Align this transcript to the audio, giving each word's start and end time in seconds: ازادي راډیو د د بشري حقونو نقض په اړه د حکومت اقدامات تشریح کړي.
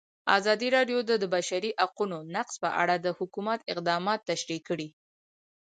ازادي 0.37 0.67
راډیو 0.75 0.99
د 1.09 1.11
د 1.21 1.23
بشري 1.35 1.71
حقونو 1.83 2.17
نقض 2.35 2.53
په 2.63 2.69
اړه 2.81 2.95
د 2.99 3.07
حکومت 3.19 3.59
اقدامات 3.73 4.19
تشریح 4.31 4.59
کړي. 4.69 4.87